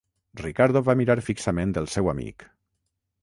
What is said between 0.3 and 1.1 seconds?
Ricardo va